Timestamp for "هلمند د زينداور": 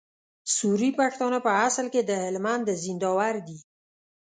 2.23-3.35